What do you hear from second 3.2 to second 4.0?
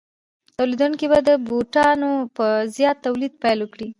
پیل وکړي